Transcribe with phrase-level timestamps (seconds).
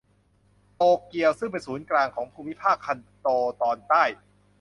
[0.77, 3.27] โตเกียวซึ่งเป็นศูนย์กลางของภูมิภาคคันโต
[3.61, 4.03] ตอนใต้